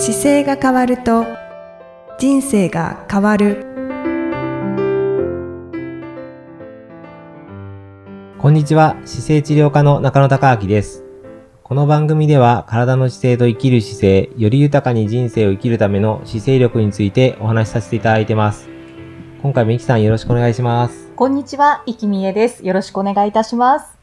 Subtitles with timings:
[0.00, 1.26] 姿勢が変わると
[2.20, 3.66] 人生が変わる。
[8.38, 8.96] こんにちは。
[9.04, 11.04] 姿勢治療科の中野孝明です。
[11.64, 18.68] この番組では体の姿勢と生きる姿勢より豊かに人生を生きるための姿勢力についてお話しさせていただいてます。
[19.42, 21.10] 今回もいきさんよろしくお願いします。
[21.16, 22.64] こんにちは、いきみえです。
[22.64, 23.98] よろしくお願いいたします。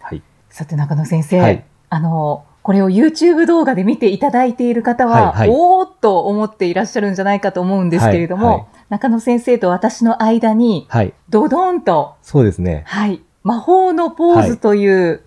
[0.00, 0.22] はい。
[0.50, 1.64] さて、中野先生、はい。
[1.90, 5.48] あの、これを YouTube 動画で見ていただいている方は、はいはい。
[5.50, 8.66] おーっと思っていらっしゃるんじゃないかと思うんですけれども、はいはい。
[8.90, 11.12] 中野先生と私の間に、はい。
[11.28, 12.84] ドドンと、そうですね。
[12.86, 15.22] はい、魔法のポーズという、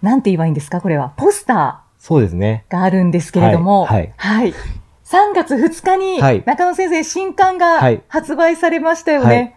[0.00, 1.12] なんて言えばいいんですか、これは。
[1.16, 2.64] ポスタそうですね。
[2.70, 4.54] ーがあるんですけれども、はいはい。
[5.04, 6.42] 3月2日に、はい。
[6.46, 8.02] 中野先生、新刊がはい。
[8.08, 9.26] 発売されましたよね。
[9.26, 9.56] はい。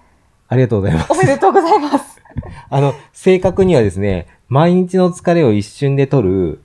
[0.50, 1.12] ありがとうございます。
[1.12, 2.22] おめでとうございます。
[2.70, 6.63] あの、正確にはですね、毎日の疲れを一瞬で取る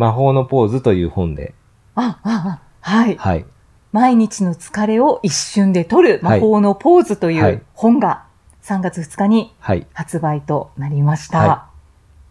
[0.00, 1.52] 魔法のポーズという本で、
[1.94, 3.16] あ、あ、あはい。
[3.16, 3.44] はい。
[3.92, 8.24] 毎日の疲れを一瞬で取る魔法のポーズといはいう本が
[8.62, 9.86] 3月2日にはい。
[9.92, 11.38] 発売となりました。
[11.40, 11.66] は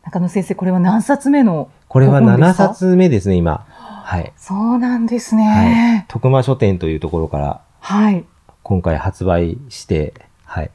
[0.03, 2.67] 中野先生、これは何冊目のこれは7ご本ですか？
[2.69, 3.67] 冊目ですね、今。
[3.69, 4.33] はい。
[4.35, 6.05] そうなんですはいね。。
[6.07, 8.25] 徳間書店というところからはい。
[8.63, 10.71] 今回発売して、はい。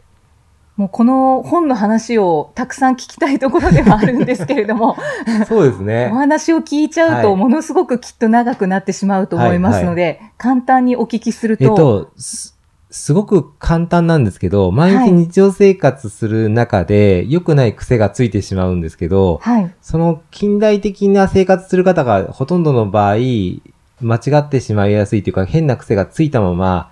[0.77, 4.97] もうこの本の話をたくさん聞きたいところではあるんですけれども、
[5.47, 6.17] そうですねお。
[6.17, 12.57] 話を聞いちゃうと、はいものすごくきっと長くなってしまうと思いますので、簡単にお聞きすると、えっと、す、
[12.91, 19.75] すごく簡単なんですけど、毎はい日日常生活する中で良くない癖がついてしまうんですけど、はい。
[19.81, 23.15] その近代的な生活する方がほとんどの場合、
[24.01, 26.91] 間違ってしまいやすいというか変な癖がついたまま、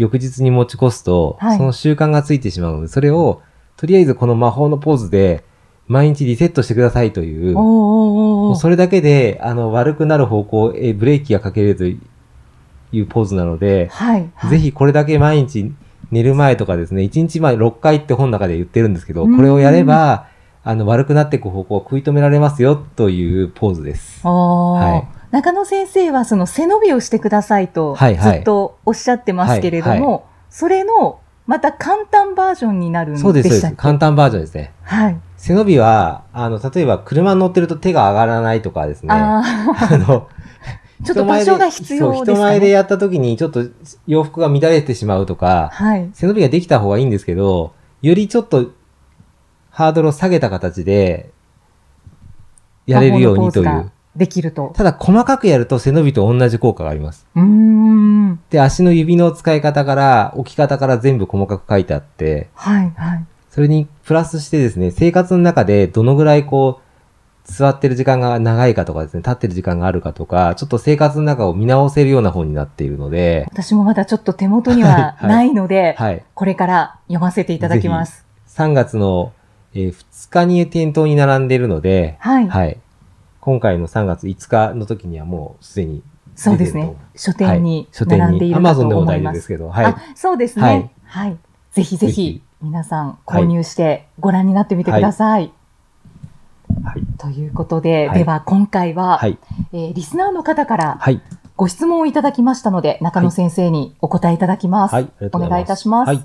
[0.00, 1.58] 翌日に持ち越すと、はい。
[1.58, 3.42] その習慣がついてしまうので、それを、
[3.76, 5.44] とりあえずこの魔法のポーズで、
[5.88, 14.30] 毎日リセットしてくださいという、うそれだけで、あの、悪くなる方向へブレーキがかけれるというポーズなので、はい。
[14.34, 14.50] はい。
[14.50, 15.70] ぜひこれだけ毎日
[16.10, 19.36] 寝る前とかですね、1日前6回って本の中で言ってるんですけど、うん。
[19.36, 20.28] これをやれば、
[20.64, 24.26] あの、悪くなっていく方向を食い止められますよというポーズです。
[24.26, 33.60] はい中野先生はその背伸びをしてくださいとずっとおっしゃってますけれども、はいはそれのまた簡単バージョンになるんでそうです、そうです。
[33.60, 34.72] したっけ簡単バージョンですね。
[34.82, 35.20] はい。
[35.36, 39.08] 背伸びは、あの、例えば車に乗ってると手が上がらないとかですね。
[39.12, 39.42] あ
[39.90, 40.36] あの、あ、
[41.04, 42.34] ちょっと場所が必要ですかね？
[42.34, 43.64] 人前でやった時にちょっと
[44.06, 46.08] 洋服が乱れてしまうとか、はい。
[46.12, 48.70] 背伸びができた方がいいんですけど、よりちょっと
[49.70, 51.30] ハードルを下げた形で
[52.86, 53.90] やれるようにという。
[54.14, 54.72] ができると。
[54.74, 57.26] ただ細かくやると背伸びと同じ効果があります。
[57.34, 58.40] うーん。
[58.50, 63.24] で、足の指の使い方から置き方から全部細かく書いてあって、はい、はい。
[63.50, 66.90] それにプラスしてですね、生活の中でどのぐらいこう、
[67.44, 76.24] 座ってる時間が長いかとかですね、立ってる時間があるかとか、ちょっと生活の中を見直せるような本になっているので、私もまだちょっと手元にははいはいないので、はい。
[76.34, 78.24] これから読ませていただきます。
[78.48, 79.32] 3月の、
[79.74, 82.48] えー2日に店頭に並んでいるので、はい。
[82.48, 82.78] はい。
[83.40, 86.02] 今回の3月5日の時にはもうすでに
[86.36, 86.94] そうですね。
[87.16, 89.48] 書店に並んでいに、るかと思います大丈夫です。
[89.48, 90.92] けど、はいあ。、そうですね。
[91.04, 91.36] ははいい。
[91.72, 95.52] ぜひぜひ皆さん購入してご覧になってみてください。
[96.82, 97.02] はい。
[97.18, 99.38] ということで、はいでは今回は、はい。
[99.72, 101.20] えーリスナーの方からはい。
[101.56, 104.94] ご質問をいただきましたので、中野先生にお答えいただきます。
[104.94, 105.10] はい。
[105.32, 106.08] お願いいたします。
[106.08, 106.24] はい。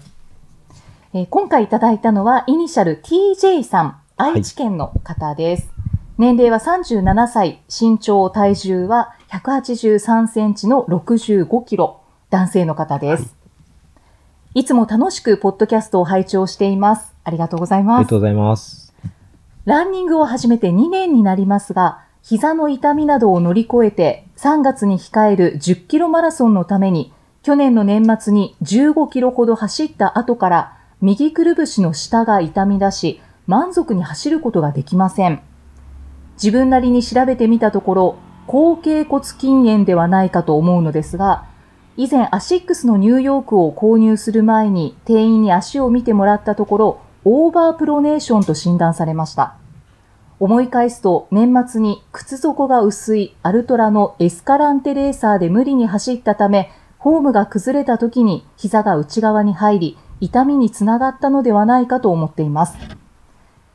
[1.14, 5.75] えー今回いただいたのは、イニシャル TJ さん、愛知県の方です。
[6.18, 12.00] 年齢は37歳、身長、体重は183センチの65キロ、
[12.30, 13.36] 男性の方です。
[14.54, 17.14] い、つも楽しくポッドキャストを拝聴しています。
[17.26, 18.16] ありがとうございますありがと。
[18.16, 18.94] うございます。
[19.66, 27.12] ランニングを始めて2年になりますが、膝の痛みなどを乗り越えて、3月に控える10キロマラソンのために、
[27.44, 35.42] 去年の年末に15キロほど走った後から、右くるぶしの下が痛み出し、満足に走ることができません。
[36.36, 38.16] 自分なりに調べてみたところ、
[38.48, 41.46] 後脛骨筋炎ではないかと思うのですが、
[41.98, 49.56] 以前アシックスのニューヨークを購入する前に店員に足を見てもらったところ、オーバープロネーションと診断されました。
[50.38, 62.78] 思い返すと年末に靴底が薄いアルトラのエスカランテレーサーで無理に走ったため、フォームが崩れた時に膝が内側に入り、痛みにつながったのではないかと思っています。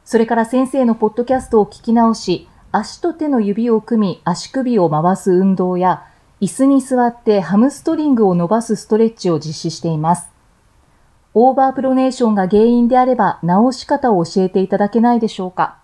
[0.05, 6.07] それから先生のポッドキャストを聞き直し、足と手の指を組み足首を回す運動や、
[6.41, 10.31] 椅子に座ってハムストリングを伸ばすストレッチを実施しています。
[11.35, 15.79] オーバープロネーションが原因であれば直し方を教えていただけないでしょうか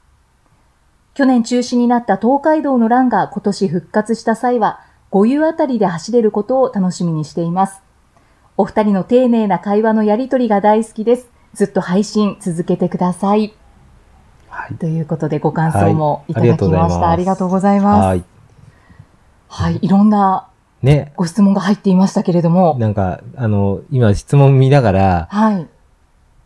[1.14, 4.80] 去年中止になった東海道のランが今年復活した際は、
[5.10, 7.82] 5湯あたりで走れることを楽しみにしています。
[8.56, 11.30] お二人の丁寧な会話のやりとりが大好きです。
[11.52, 13.54] ずっと配信続けてください。
[14.48, 14.74] はい。
[14.76, 17.00] ということでご感想もいただきました。
[17.00, 18.04] はいありがとうございます。
[18.06, 18.24] はい。
[19.48, 19.78] はい。
[19.80, 20.48] いろんな
[20.82, 21.12] ね。
[21.16, 22.76] ご質問が入っていましたけれども。
[22.78, 25.66] なんか、あの、今質問見ながら、はい。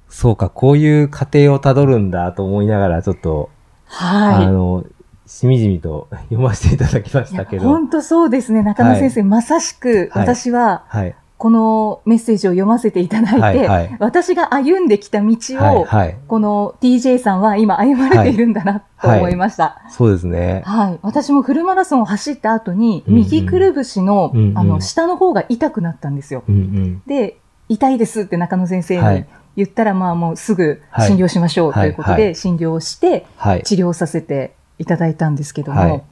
[0.09, 3.51] そうか、こういう過程をたどるんだと思いながら、ちょっと、
[3.89, 4.85] あはの、
[5.27, 7.69] しみじみと 読ませていただきましたけど。
[7.69, 8.63] 本当そうですね。
[8.63, 11.15] 中野先生、まさしくはい私ははい。
[11.41, 15.85] このメッセージを読ませていただいて、はいはい私が歩んできた道を、はい。
[15.87, 16.17] はい。
[16.29, 19.83] この TJ さんは今歩まれているんだなと思いました。
[19.89, 20.63] そうですね。
[20.67, 20.99] はい。
[21.01, 26.45] 私もフルマラソンを走った後に、右くるぶしの、うんうんあの、下の方が痛くなったんですよ。
[26.47, 27.03] うんうん。
[27.07, 27.39] で、
[27.71, 29.27] 痛いですって中野先生にはい
[29.57, 33.63] 言ったら、まあもうすぐはい診療しましょうということはいはいで診療してはい。
[33.63, 36.03] 治療させていただいたんですけども、はい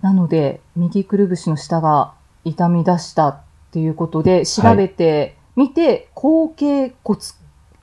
[0.00, 2.14] なので、右くるぶしの下が
[2.44, 3.42] 痛み出した
[3.78, 7.20] っていうことで調べてみて、後頸骨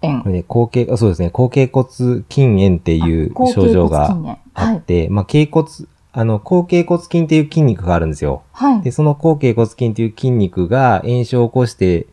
[0.01, 0.27] 炎こ。
[0.27, 4.37] れね、後頸、あそうですね、後頸骨筋炎っていう後症状が。
[4.53, 5.67] あって、まあ、頸骨、
[6.11, 8.43] あの、後頸骨筋っていう筋肉があるんですよ。
[8.51, 8.81] はい。
[8.81, 12.07] で、その後頸骨筋っていう筋肉が炎症を起こして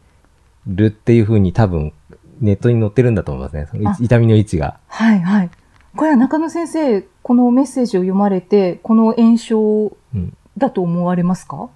[0.67, 1.93] るっていう風に多分、
[2.41, 3.69] ネットに載ってるんだと思いますね。
[3.71, 4.79] そのあ痛みの位置が。
[4.87, 5.51] はいはい。
[5.97, 11.69] これは中野先生、このメッセージを読まれて、この炎症うんだと思われますか、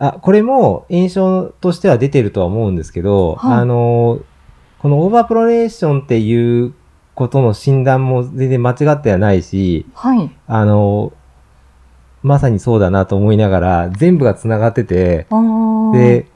[0.00, 4.20] あ、これも炎症としては出てるとは思うんですけど、はいあの、
[4.78, 6.72] このオーバープロネーションっていう
[7.14, 10.30] ことの診断も全然間違ってはないし、はい。
[10.46, 11.12] あの、
[12.22, 15.26] まさにそうだなと思いながら、全部が繋がってて、
[15.92, 16.26] で、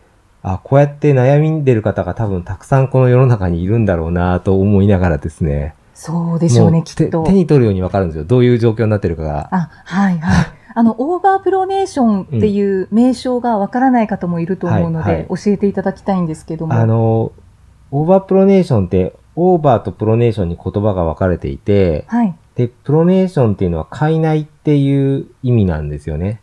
[0.42, 5.74] あ、こうやって悩んでる方が多分たくさんこの世の中にいるんだろうなと思いながらですね。
[5.94, 7.32] そうでしょうね、も手きっと手。
[7.32, 8.24] に取るようにわかるんですよ。
[8.24, 9.48] どういう状況になってるかが。
[9.52, 10.46] あ、はいはい。
[10.76, 16.74] あの、オーバープロネーションっていう名称がわからない方もいると思うので、はいはい教えていただきたいんですけども。
[16.74, 17.32] あの、
[17.90, 22.34] オーバープロネーションって、オーバーとプロネーションに言葉が分かれていて、はい。
[22.56, 26.40] で、プロネーションっていうのは回内っていう意味なんですよね。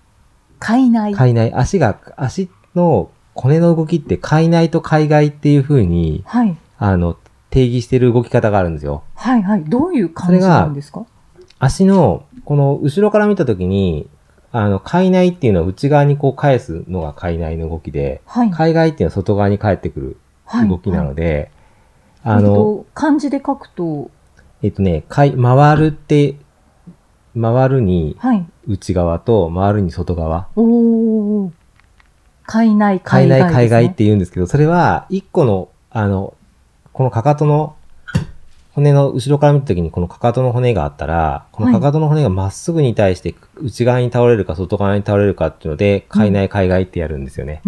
[0.60, 1.13] 海内。
[1.13, 6.56] 海内、足が、足の骨の動きって海内と海外っていう風に、はい。
[6.77, 7.18] あの、
[7.50, 9.04] 定義してる動き方があるんですよ。
[9.16, 9.63] はいはい。
[9.66, 11.06] どういう感じなんですか？
[11.60, 14.10] 足の、この後ろから見たときに、
[14.53, 18.51] あの、海内っていうのは内側にこう返すのが海内の動きで、はい。
[18.51, 21.51] 海外っていうのは外側に返ってくるはい動きなので、
[22.24, 24.12] はい、あの、えっと、漢字で書くと、
[24.62, 25.31] えっとね、回
[25.77, 26.36] るって、
[27.39, 28.45] 回るにはい。
[28.68, 30.50] 内側と回るに外側。
[30.56, 31.51] おー。
[32.44, 33.53] 海内、海内、海外です、ね。
[33.53, 36.36] 海外って言うんですけど、それは一個の、あの、
[36.92, 37.75] このかかとの
[38.74, 47.62] 骨の後ろから見たときにこのかかとの骨があったら、このかかとの骨がまっすぐに対して内側に倒れるか外側に倒れるかっていうので、海内、海外ってやるんですよね。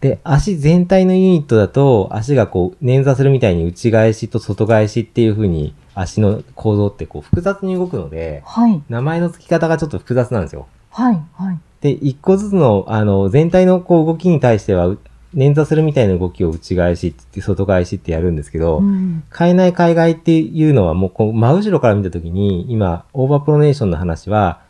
[0.00, 8.82] で、足全体のユニットだと、足がこう、捻挫するみたいに内返しと外返しっていう風に、足の構造ってこう複雑に動くので、はい。
[8.88, 10.66] 名前の付き方がちょっと複雑なんですよ。
[10.90, 11.22] はい。
[11.34, 11.58] はい。
[11.80, 14.98] で、一個ずつの、あの、全体のこう動きに対しては、う
[15.34, 24.62] 捻挫するみたいな動きを内返しって外返しってやるんですけど、うん回内回外っていうのはもうこう真後ろから見たときに、今、オーバープロネーションの話は、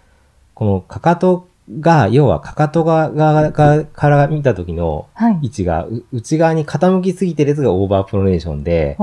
[0.55, 1.49] このかかと
[1.80, 5.38] が、要はかかと側側から見たときのはい。
[5.42, 8.97] 位置が、う内側に傾きすぎてるやつがオーバープロネーションで、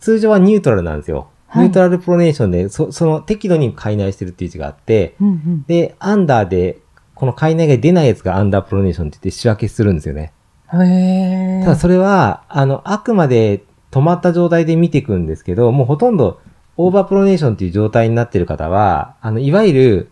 [0.00, 1.28] 通常はニュートラルなんですよ。
[1.48, 5.64] はいニュートラルプロネーションで、そその適度に回内してるっていう位置があって、うんうん。
[5.66, 6.78] で、アンダーで、
[7.14, 10.32] この回内が出ないやつがアンダープロネーションって言って仕分けするんですよね。
[10.72, 11.64] へー。
[11.64, 16.40] ただそれは、あの、あくまで止まった状態で見ていくんですけど、もうほとんど
[16.76, 20.10] オーバープロネーションっていう状態になってる方は、あの、いわゆる、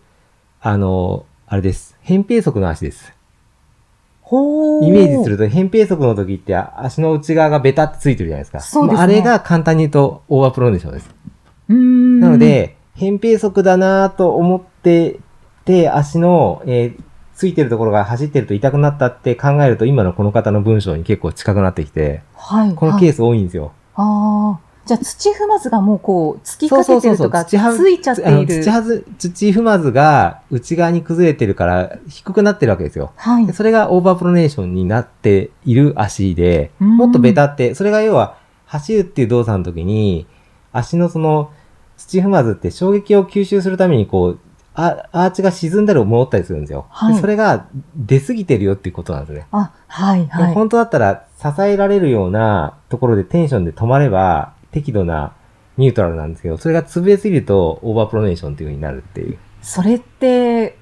[0.61, 1.97] あの、あれです。
[2.05, 3.13] 扁平足の足です。
[4.23, 4.87] ほー。
[4.87, 8.61] イメージすると、扁平足の時って足の内側がベタってついてるじゃないですか。
[8.61, 11.11] そうですねまああれが簡単に言うとオーバープロネーションです。
[11.69, 12.21] うーん。
[12.21, 15.19] なの、で、扁平足だなと思って
[15.65, 17.03] て、足の、えー
[17.35, 22.75] ついてるところが走ってると痛くなったって考えると、今のこの方の文章に結構近くなってきて、はい。
[22.75, 23.73] このケース多いんですよ。
[23.95, 24.75] ああ。
[24.87, 28.63] じゃあ土踏まずがもうこう、つきかけてるとか、ついちゃっている。
[28.63, 33.13] 土はず、土踏まずが内側に崩れてるから低くなってるわけですよ。
[33.17, 33.55] はいで。
[33.55, 38.37] それがオーバープロネーションになっている足で、うんもっとベタって、それが要は
[38.67, 40.27] 走るっていう動作の時に、
[40.71, 41.51] 足のその
[41.97, 44.44] 土踏まずって衝撃を吸収するためにこう、あ
[44.75, 46.87] アーチが沈んだり戻ったりするんですよ。
[46.91, 47.67] はいでそれが
[47.97, 49.47] 出過ぎてるよっていうことなんですね。
[49.53, 50.55] あ、はい、ではい。
[50.55, 55.35] 本当だったら支えられるようなところでテンションで止まれば適度な
[55.77, 59.39] ニュートラルなんですけど、それが潰れすぎるとオーバープロネーションっていう風になるっていう。
[59.63, 60.77] それって、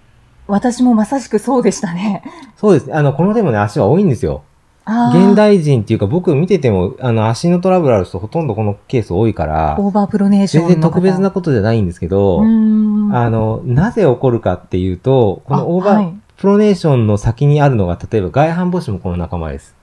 [0.47, 2.23] 私もまさしくそうでしたね。
[2.57, 2.95] そうですね。
[2.95, 4.45] あの、この手もね、足は多いんですよ。
[4.87, 19.77] 現代人っていうか、僕見てても、あの、足のトラブルある人ほとんどこのケース多いから、オーバープロネーション全然特別なことじゃないんですけど、あの、なぜ起こるかっていうと、このオーバープロネーションの先にあるのが、例えば外反母趾もこの仲間です。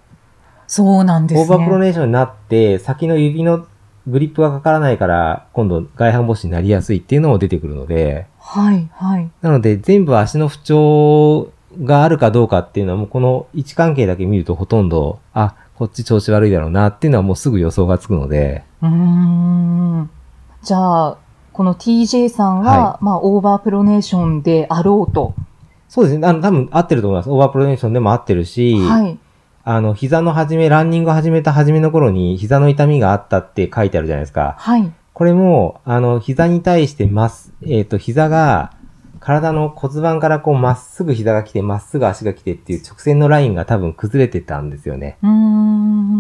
[0.68, 1.42] そうなんですね。
[1.44, 3.66] オーバープロネーションになって、先の指の
[4.08, 9.30] グリップがかからないから、今度外反母趾になりやすいっていうのも出てくるので、はい、はい。
[9.42, 11.52] なので全部足の不調
[11.84, 20.10] があるかどうかっていうのはもうこの位置関係だけ見るとほとんど、あ、こっち調子悪いだろうなっていうのはもうすぐ予想がつくので、うーん。
[20.62, 21.18] じゃあ、
[21.54, 25.34] この TJ さんは、はまあ、オーバープロネーションであろうと。
[25.88, 26.28] そうですね。
[26.28, 27.30] あの、多分合ってると思います。
[27.30, 29.18] オーバープロネーションでも合ってるし、はい。
[29.64, 34.56] あの、膝の始め、ランニングを始めた初めの頃に膝の痛みがあったって書いてあるじゃないですか。
[34.58, 34.92] はい。
[35.14, 38.72] これも、あの、膝に対してます、えっ、と、膝が、
[39.20, 45.18] 体の骨盤からこう、まっすぐ膝が来て、まっすぐ足が来てっていう直線のラインが多分崩れてたんですよね。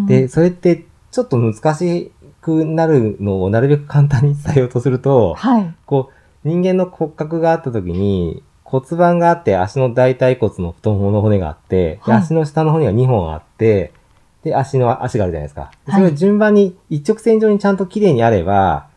[0.07, 5.75] で、それって、ちょっと難しくなるのをなるべく簡単に伝えようとすると、はい。
[5.85, 13.93] こう、人間の骨格があった時に、骨盤があって、足の大腿骨の太ももの骨があって、ではい足の下の骨が2本あって、
[14.43, 15.71] で、足の、足があるじゃないですか。
[15.85, 18.87] でそれはいを順番に一直線上にちゃんと綺麗にあれば、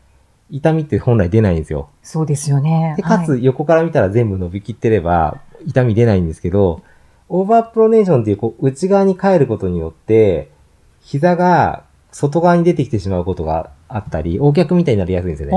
[0.53, 1.89] 痛みって本来出ないんですよ。
[2.03, 2.93] そうですよね。
[2.99, 6.83] で、かはいつ横から見たら全部伸びきってれば、痛み出ないんですけど、
[7.31, 10.51] オーバープロネーションっていうこう内側に帰ることによって、
[11.01, 15.53] 膝が外側に出てきてしまうことがあったり、横脚みたいになりやすいんですよね。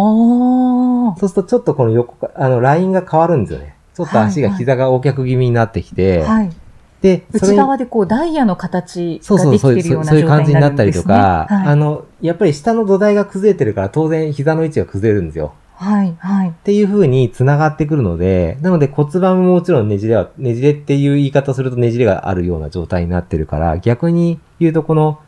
[1.20, 3.76] そうするとちょっとこの横か、あの、ラインが変わるんですよね。
[3.94, 6.50] ちょっと足が、はいはい膝が横脚気味になってきて、はい。
[6.50, 6.56] で、そ
[7.04, 11.02] れに内側でこう、ダイヤの形そうそう、ができそういう、てるようなそういう状態にな感じになったるんですね。
[11.02, 11.68] りとか、はい。
[11.68, 15.54] あの、やっぱり下の土台が崩れてるから当然膝の位置が崩れるんですよ。
[15.76, 16.16] はい。
[16.20, 16.50] はい。
[16.50, 25.20] っていう風に繋がってくるので、なので骨盤ももちろんねじれは、ねじれっていう言い方するとねじれがあるような状態になってるから、逆に言うとこの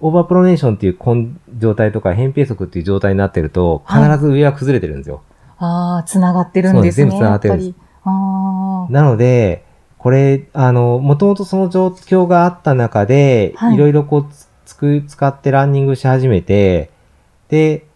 [0.00, 5.22] オーバープロネーションっていう根状態とか扁平足っていう状態になってると、必はいず上は崩れてるんですよ。
[5.58, 7.10] ああ、つながってるんですね。
[7.10, 9.64] そうです全部繋がってるんですなので、
[9.98, 16.90] これ、あの、もともとその状況があった中で、はいいろいろこうつ、つく、使ってランニングし始めて、
[17.48, 17.86] で、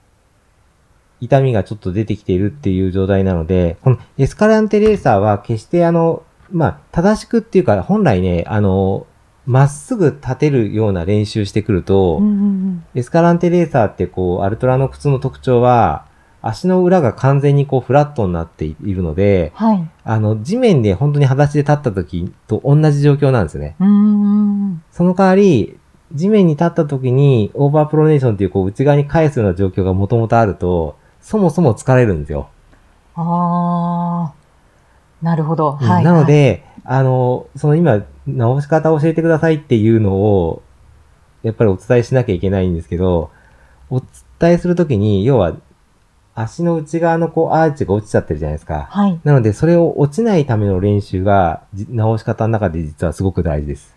[1.20, 9.06] 痛みがちょっと出てきているっていう状態なので、このエスカランテレーサーは決してあの、まあ、正しくっていうか、本来ね、あの、
[9.46, 11.82] まっすぐ立てるような練習してくるあ。
[11.82, 12.84] と、うんうんうん。
[12.94, 16.06] エスカランテレーサーってこう、アルトラの靴の特徴は、
[16.42, 19.90] 足の裏が完全にこう、フラットになっているので、はい。
[20.04, 23.76] あの、地面で本当に裸足で立った時と同じ状況なんですよね。
[23.78, 24.82] うーん。
[24.90, 25.78] その代わり、
[26.12, 32.48] 地面に立った時にオーバープロネーションっていうこう内側に返すような状況がもともとあると、そもそも疲れるんですよ。
[33.14, 34.40] ああ。
[35.22, 35.78] なるほど。
[35.80, 36.04] うんはい。
[36.04, 40.62] なので、あの、その今、直し方を教えてくださいっていうのを、
[41.42, 43.30] やっぱりお伝えしなきゃいけないんですけど、
[43.90, 44.00] お
[44.38, 45.56] 伝えするときに、要は、
[46.40, 48.88] 足の内側のこうアーチが落ちちゃってるじゃないですか。
[48.90, 49.10] はい。
[49.10, 49.20] はい。
[49.24, 53.94] なので、それを落ちないための練習が、じ直し方の中で実はすごく大事です。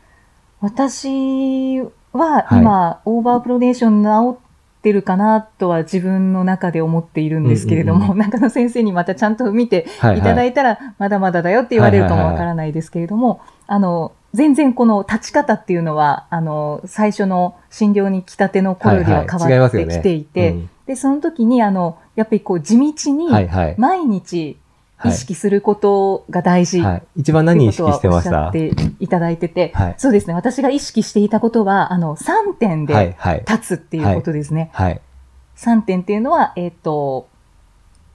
[0.62, 1.82] 私
[2.14, 23.30] ははい今、オーバープロネーション治ってるかなとは自分の中で思っているんですけれども、うんうん中野先生にまたちゃんと見てはい、いただいいたら、まだまだだよって言われるかもわからないですけれども、あの、全然この立ち方っていうのは、あの、最初の診療に来たての頃よりは変わってきていて、で、その時に、あの、やっぱりこう地道うんに。
[23.78, 24.58] 毎日はい
[25.06, 27.04] 意識することが大事はい。
[27.18, 28.48] 一番何意識してました？
[28.48, 28.72] って
[29.02, 29.96] いただいてて、はい。
[29.98, 30.34] そうですね。
[30.34, 33.44] 私が意識していたことは、あの、3点はい、ではい。
[33.46, 34.70] 立つっていうことですね。
[34.72, 35.02] はい。
[35.58, 37.28] 3点っていうのは、えっ、と、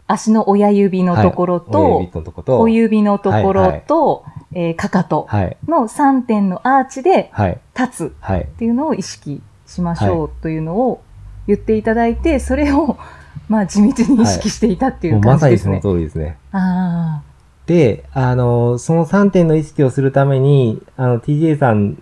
[0.06, 5.56] 足の親指のところ親と指、のとこと、小指のところと、えーかかとはい。
[5.68, 7.60] の3点のアーチではい。
[7.78, 8.42] 立つはい。
[8.42, 11.02] っていうのを意識しましょうというのを
[11.49, 12.97] 言っていただいて、それを、
[13.49, 15.93] まあ、地道に意識していたっていもうう感まさにそのじですね。
[15.95, 16.37] 通りですね。
[16.52, 17.23] あ
[17.67, 21.99] で、あの、その3点の意識をするために、あの、TJ さん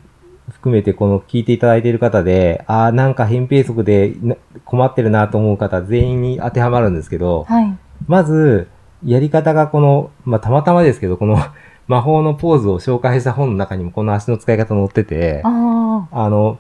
[0.51, 7.77] 含めてこの聞いていただいている方で、ああ、なんか扁平足でな困ってるなと思う方全員に当てはまるんですけどあ、、はい。
[8.07, 8.69] まず、
[9.05, 11.37] やり方がこの、まあ、たまたまですけど、この
[11.89, 16.59] 魔法のポーズを紹介した本の中にもこの足の使い方載ってて、ああの、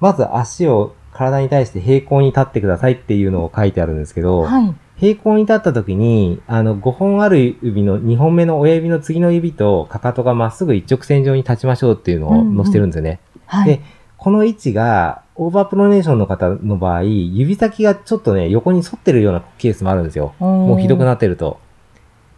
[0.00, 4.74] まず足を体に対して平行に立ってくださいっていうのを書いてあるんですけあ、ど、はい。
[4.96, 13.20] 平行に立った時に、あの、5本ある指の2本目の親指の次の指とかかとがまっすぐ一直線上に立ちましょうっていうのを載せてるんですよね。
[13.46, 13.80] はいで。
[14.16, 20.34] この位置が、オーバープロネーションの方の場合、指先がちょっとね、横に反ってるようなケースもあるんですよ。
[20.38, 21.58] ももうひどくなってると。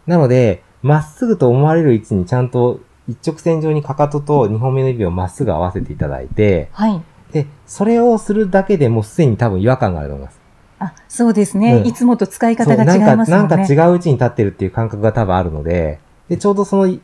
[0.07, 7.03] なので、まっすぐと思われる位置にちゃんと一直線上にかかとと2本目の指をまっすぐ合わせていただいて、はい。
[7.35, 10.39] で、それをするだけでもうすでに多分違和感があると思います。
[10.79, 11.79] あ、そうですね。
[11.79, 13.35] うんいつもと使い方が違いますね。
[13.35, 15.99] なんか、なんか違う位置に立ってるっていう感覚が多分あるので、
[16.29, 17.01] で、ちょうどその、立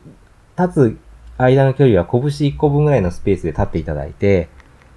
[0.72, 0.96] つ
[1.36, 4.48] 間の距離は拳1個分ぐらいのスペースで立っていただいて、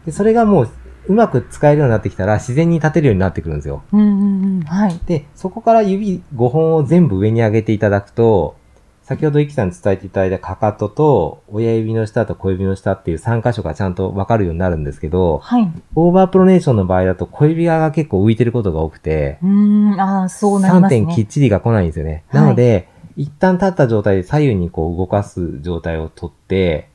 [0.05, 0.69] で、それがもう、
[1.07, 3.83] うまく使えるようになってきたら自然に立てるようになってくるんですよ。
[3.91, 4.63] うんうんうん。
[4.63, 4.97] はい。
[5.05, 8.55] で、そこから指5本を全部上に上げていただくと、
[9.05, 15.71] 先ほどイキさんに伝えていただいたかかとと親指の下と小指の下っていう3箇所がちゃんとわかるようになるんですけど、はい。
[15.93, 21.05] オーバープロネーションの場合だと小指側が結構浮いてることが多くて、うーん、ああ、そうなりま3すね。
[21.05, 22.23] 点きっちりが来ないんですよね。
[22.29, 26.89] はいなので、一旦立った状態で左右にこう動かす状態をとって、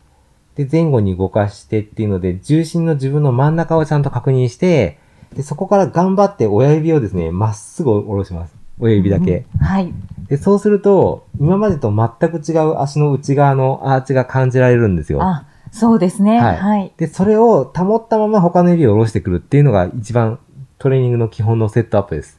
[0.56, 4.98] で、前後に動かしてっていうので、重心の自分の真ん中をちゃんと確認して、
[5.32, 8.54] で、そこから頑張って親指をですね、まっすぐ下ろします。
[8.80, 9.44] 親指だけ。
[9.60, 9.94] うんはい。
[10.30, 15.20] で、そうすると、今までと全く違う足の内側のアーチが感じられるんですよ。
[15.20, 16.38] あ、そうですね。
[16.40, 16.92] はいはい。
[16.96, 20.38] で、それを保ったまま他の指を下ろしてくるっていうのが一番
[20.78, 22.38] トレーニングの基本のセットアップです。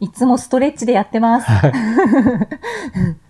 [0.00, 1.46] いつもストレッチでやってます。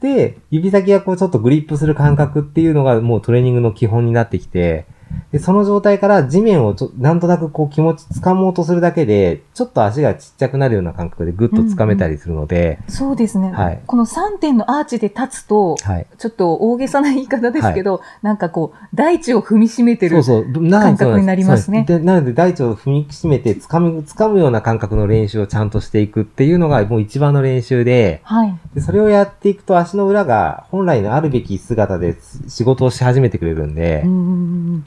[0.00, 4.86] で、指先がこうちょっとグリップする感覚っていうのがもうトレーニングの基本になってきて、
[5.32, 13.52] で、その状態から地面をちょなんとなくこう気持ち掴もうとするだけで、ちょっと足がちっちゃくなるような感覚でグッと掴めたりするので、そうですね。
[13.52, 16.06] はいこの3点のアーチで立つと、はい。
[16.18, 20.22] ちょっと大げさな言い方ですけど、なんかこう、大地を踏みしめてる。
[20.22, 28.58] 感覚になりますねそうなんですでなので、大地を踏みしめて掴む、掴むような感覚の練習をちゃんとしていくっていうのがもう一番の練習で、はい。
[28.74, 32.16] でそれをやっていくと足の裏が本来のあるべき姿で
[32.48, 34.86] 仕事をし始めてくれるんで、うんうんうん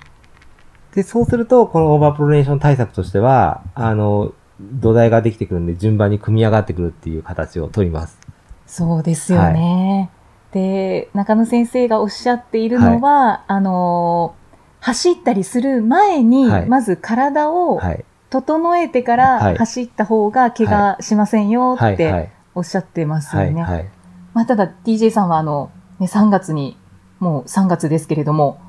[0.96, 8.20] で、そうすると、このオーバープロネーション対策としては、あの、土台ができてくるんで、順番に組み上がってくるっていう形を取ります。
[8.68, 10.10] そうですよね。
[10.52, 14.44] で、中野先生がおっしゃっているのは、あのー
[14.84, 18.06] 走ったりする前に、はいまず体をはい。
[18.30, 21.94] 整えてかはいら走った方が怪我しませんよはい。
[21.94, 22.32] ってはい。
[22.54, 23.48] おっしゃってますはい。
[23.48, 23.62] よね。
[23.64, 23.90] はい。
[24.34, 26.78] まあ、ただ DJ さんはあの、ね、3月に、
[27.20, 28.60] もう3月ですけれども、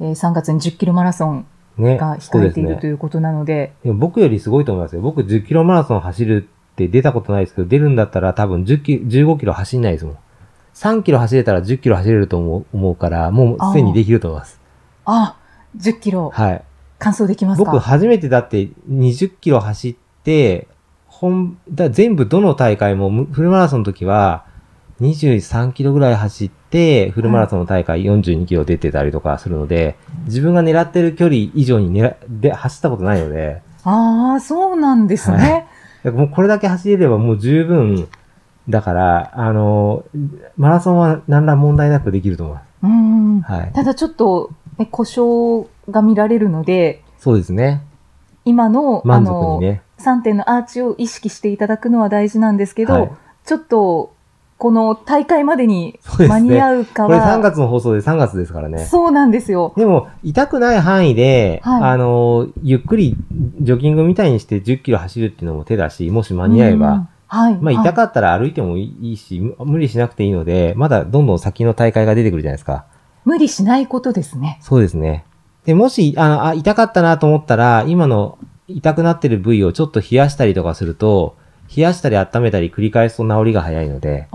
[0.00, 1.46] えー3月に10キロマラソン
[1.78, 1.96] ね。
[1.96, 2.88] が控えているとね。
[2.88, 5.02] いうことなので、でも僕よりすごいと思いますよ。
[5.02, 10.16] 僕10キロマラソン走るって出たことないですけど、出るんだったら多分10キロ、15キロ走んないですもん。
[10.74, 14.60] 3キロ走れたら10キロ走れると思う思うから、もうすでにできると思います。
[15.04, 15.36] あ、
[15.76, 16.62] 10キロはい。
[16.98, 17.70] 完走できますか？
[17.70, 20.68] 僕初めてだって20キロ走って、
[21.06, 24.44] 本、だ全部どの大会もむフルマラソンの時は
[25.00, 35.66] 23キロぐらい走って、フルマラソンの大会42キロ出てたりとかするので、自分が狙ってる距離以上に狙で走ったことないので、ああ、そうなんですね。
[36.04, 38.08] だからもうこれだけ走れればもう十分、
[38.68, 40.04] だから、あの、
[40.56, 42.66] マラソンは何ら問題なくできると思います。
[42.82, 43.40] うん。
[43.40, 43.72] はい。
[43.72, 47.82] ただちょっと、ね、故障が見られるので、そうですね。
[48.44, 49.82] 今の、満足にね。
[49.98, 53.10] あの、3点のアーチを意識していただくのは大事なんですけど、はい
[53.44, 54.14] ちょっと、
[54.60, 58.84] この大会までに間に合うかこれは、3月の放送で3月ですからね。
[58.84, 59.72] そうなんですよ。
[59.74, 63.16] でも、痛くない範囲で、はいあの、ゆっくり
[63.62, 67.56] ジョギングみたいにして10キロ走るっていうのも手だし、もし間に合えば、うんはい。
[67.58, 72.84] まあ痛はいかったら歩いてもいいし、む無理しなくていいので、まだどんどん先の大会が出てくるじゃないですか。
[73.24, 74.58] 無理しないことですね。
[74.60, 75.24] そうですね。
[75.64, 78.36] で、もし、あの、あ、痛かったなと思ったら、今の
[78.68, 81.36] 痛くなってる部位をちょっと冷やしたりとかすると、
[81.74, 84.26] 冷やしたり温めたり繰り返すと治りが早いので。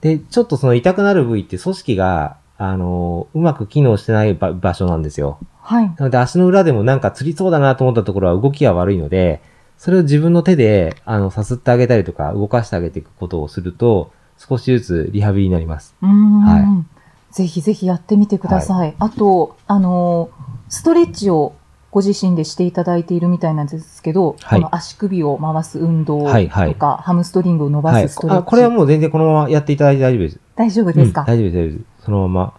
[0.00, 5.38] で、ちょっとその痛くなる部位って組織が、あの、うまく機能してない場場所なんですよ。
[5.60, 5.86] はい。
[5.86, 9.42] なので足の裏でもなんか釣りそうだなと思ったところは動きが悪いので、
[9.76, 15.94] それを自分の手で、あの、さすってあげたりとか、動かしてあげていくことをすると、少しずつリハビリになります。
[16.02, 16.84] うーん、は
[17.30, 18.94] ぜひぜひやってみてください。
[18.98, 21.54] あと、あのー、ストレッチを
[21.96, 28.42] ご自身でしていただいているみたいなんですけど、はいこの足首を回す運動とか、はいはいハムストリングを伸ばはいすストレッチ、あ。
[28.42, 30.40] これはもう全然このままやっていただいて大丈夫です。
[30.56, 32.04] 大丈夫ですか、うん大丈夫です、大丈夫です。
[32.04, 32.54] そのまま。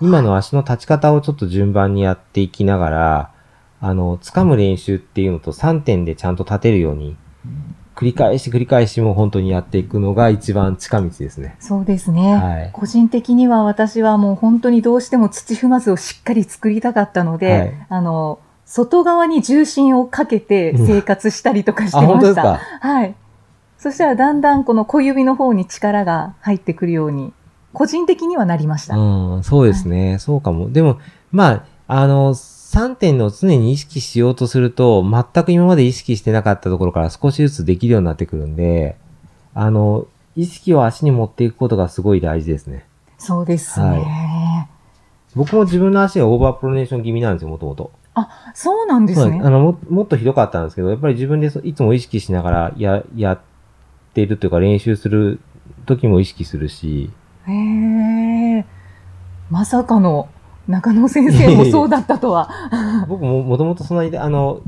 [0.00, 3.30] 今の足の立ち方をちょっと順番にやっていきながら、
[3.82, 7.18] あの、掴む練習っていうのと3点でちゃんと立てるように、
[7.96, 11.56] 繰り返し繰り返しもう本当にやっていくのが一番近道ですね。
[11.60, 18.38] そうですね、はい個人的には私はもう本当にどうしても土踏まずをしっかり作りたかったので、はいあの、
[18.70, 22.42] 外側に重心をかけて生活したりとかしてあ、ました。
[22.42, 22.60] か？
[22.80, 23.16] はい。
[23.78, 27.32] そしたらだんだんこの小指の方に力が入ってくるように、
[27.72, 28.96] 個人的にはなりました。
[28.96, 30.20] うん、そうですね。
[30.20, 30.70] そうかも。
[30.70, 31.00] でも、
[31.32, 38.96] まあ、あの、3点の常に意識しようとすると、全く今まで意識してなかったところから少しずつできるようになってくるんで、
[39.52, 40.06] あの、
[40.36, 42.84] 意識を足に持っていくことがすごい大事ですね。
[43.18, 44.68] そうですね。
[45.34, 47.90] 僕も自分の足がオーバープロネーション気味なんですよ、もともと。
[48.54, 49.40] そうなんですね。
[49.42, 53.40] あのも、もっとひどかったんですけど、やっぱり自分でそいつも意識しながらや、やっ
[54.14, 55.40] ているというか練習する
[55.86, 57.10] 時も意識するし、
[57.46, 57.52] へ
[58.58, 58.64] え。
[59.50, 60.28] まさかの
[60.68, 62.50] 中野先生もそうだったとは。
[63.08, 64.60] 僕ももともとそんなに、あの、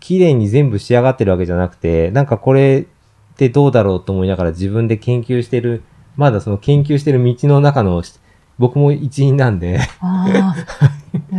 [0.00, 2.86] 綺麗に全部仕上がってるわけじゃなくて、なんかこれ
[3.34, 5.82] ってどうだろうと思いながら自分で研究してる、
[6.16, 8.02] まだその研究してる道の中の、
[8.58, 10.54] 僕も一員なんで、あ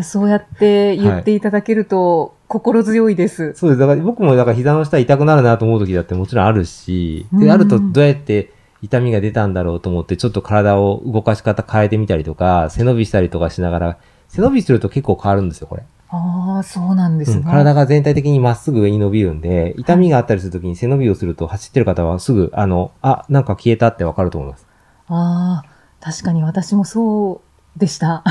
[0.04, 3.54] そうやって言っていただけると心強いです。
[3.56, 3.80] そうです。
[3.80, 8.52] だから僕もだから膝の下痛くなるなと思う時だってもちろんあるし、で、うんあるとどうやって
[8.82, 13.98] 痛みが出たんだろうと思って、ちょっと体を動かし方変えてみたりとか、背伸びしたりとかしながら、
[14.30, 15.84] 背伸びすると結構変わるんですよ、これ。
[16.10, 17.38] ああ、そうなんですね。
[17.38, 24.66] うん体が全体的にまっすぐ上に伸びるんで、痛みがあったりするときに背伸びをすると走ってる方はすぐ、あの、あ、なんか消えたってわかると思います。
[25.10, 27.42] ああ、確かに私もそ
[27.76, 28.24] うでした。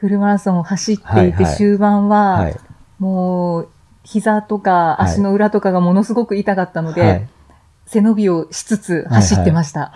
[0.00, 2.56] フルマラソンを走っていて終盤は、はい。
[2.98, 3.68] もう
[4.02, 7.28] 膝とかはい足の裏とかがものすごく痛かったので、はい。
[7.84, 9.92] 背伸びをしつつ走ってました。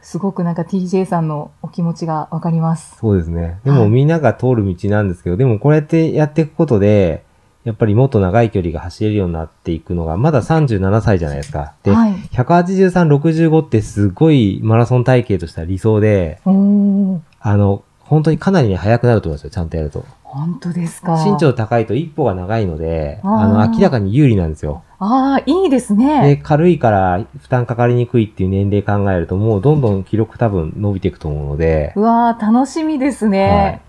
[0.00, 2.96] すごくなんか TJ さんのお気持ちがわかります。
[3.00, 3.58] そうですね。
[3.64, 7.24] ではいもみんなが通る道なんですけど、でもこうやってやっていくことで、
[7.64, 11.72] やっぱりもっと長い距離が走れるようになっていくのが、まだ37歳じゃないですか。
[11.82, 12.12] で、はい。
[12.12, 20.04] 183、65ってすごいマラソン体型としては理想で、あの、本当にかなりね、速くなると思いますよ、ちゃんとやると。
[20.22, 21.24] 本当ですか。
[21.24, 24.82] 身長高いと一歩が長いので、あの、明らかに有利なんですよ。
[24.98, 26.40] ああ、いいですで、ね。
[26.42, 33.48] 軽いから負担かかりにくいっていう年齢考えると、もうどんどん記録多分伸びていくと思うので、うわー、楽しみですね。
[33.48, 33.80] はい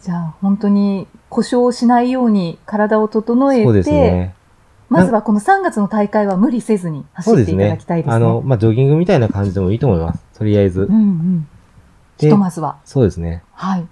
[0.00, 4.34] じゃあ、本当に故障しないように体を整えて、そうですね。
[4.88, 8.14] まずはこの3月の大会は無理せずに走っていただきたいですね。
[8.14, 10.24] あの、まあ、ジョギングみたいな感じでもいいと思います。
[10.34, 10.94] とりあえずうん。
[10.94, 11.48] うん。
[12.18, 12.78] でひとまずは。
[12.84, 13.42] そうですね。
[13.52, 13.86] はい。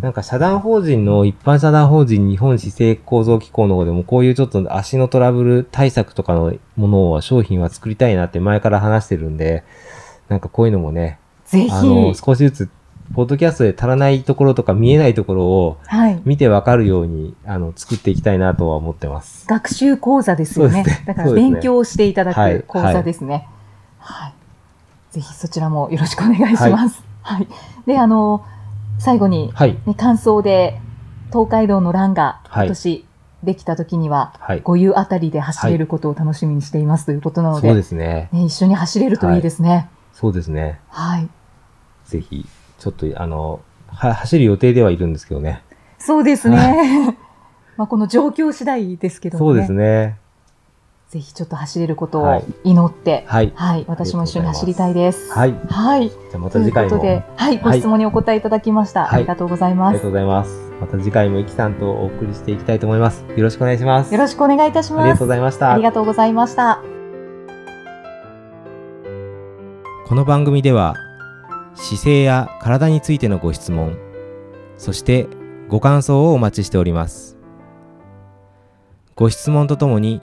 [0.00, 9.64] なんか社団法人の一般社団法人日本姿勢構造機構の方でもこういうちょっと足のトラブル対策とかのものを商品は作りたいなって前から話してるんで、
[10.28, 12.70] なんかこういうのもね、ぜひ、あの、少しずつ、
[13.12, 16.22] ポッドキャストで足らないところとか見えないところをはい。
[16.24, 19.48] 見てわかるように、あの、作っていきたいなとは思ってます。
[19.48, 20.84] 学習講座ですよね。
[20.84, 23.48] ねだから勉強をしていただはいく講座ですね。
[23.98, 24.34] はい。
[25.10, 27.02] ぜひそちらもよろしくお願いします。
[27.22, 27.48] はい。
[27.86, 28.44] で、あの、
[28.98, 29.78] 最後に、はい。
[29.86, 30.80] ね、感想で、
[31.30, 33.06] 東海道のランがはい今年
[33.42, 34.60] できた時には、はい。
[34.60, 38.28] ご湯あたりで走れることを楽しみにしていますということなので、そうですね。
[38.32, 39.88] ね、一緒に走れるといいですね。
[40.12, 40.80] そうですね。
[40.88, 41.28] はい。
[42.04, 42.46] ぜひ、
[42.78, 45.62] ちょっと、あの、は、走る予定ではいるんですけどね。
[45.98, 47.16] そうですね。
[47.76, 49.50] まあこの状況次第ですけどもね。
[49.50, 50.18] そうですね。
[51.10, 53.52] ぜひちょっと走れることをはい祈って、はい。
[53.56, 55.32] はい、私も一緒に走りたいです。
[55.32, 55.54] はい。
[55.68, 56.08] はい。
[56.08, 56.90] じゃあまというた次回も。
[56.90, 59.06] ことで、はい、ご質問にお答えいただきました。
[59.06, 60.08] はいありがとうございますありがと。
[60.08, 60.70] うございます。
[60.80, 63.24] また次回もイキさんとお送りしていきたいと思います。
[63.36, 64.14] よろしくお願いします。
[64.14, 65.02] よろしくお願いいたします。
[65.02, 65.82] ありがとうございましたあり。
[65.82, 66.80] がとうございました。
[70.06, 70.94] この番組では
[71.74, 73.98] 姿勢や体についてのご質問
[74.76, 75.26] そして
[75.68, 77.36] ご感想をお待ちしております
[79.16, 80.22] ご質問とともに